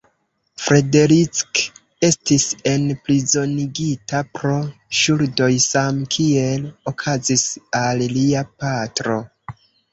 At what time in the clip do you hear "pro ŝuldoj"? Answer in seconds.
4.39-5.51